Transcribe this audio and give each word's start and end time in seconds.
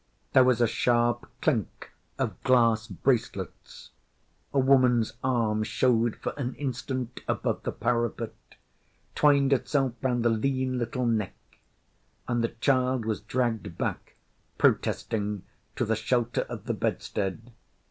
There 0.33 0.43
was 0.43 0.61
a 0.61 0.65
sharp 0.67 1.29
clink 1.43 1.91
of 2.17 2.41
glass 2.41 2.87
bracelets; 2.87 3.91
a 4.51 4.57
woman’s 4.57 5.13
arm 5.23 5.61
showed 5.61 6.15
for 6.15 6.33
an 6.37 6.55
instant 6.55 7.21
above 7.27 7.61
the 7.61 7.71
parapet, 7.71 8.33
twined 9.13 9.53
itself 9.53 9.93
round 10.01 10.25
the 10.25 10.31
lean 10.31 10.79
little 10.79 11.05
neck, 11.05 11.35
and 12.27 12.43
the 12.43 12.47
child 12.47 13.05
was 13.05 13.21
dragged 13.21 13.77
back, 13.77 14.15
protesting, 14.57 15.43
to 15.75 15.85
the 15.85 15.95
shelter 15.95 16.47
of 16.49 16.65
the 16.65 16.73
bedstead. 16.73 17.51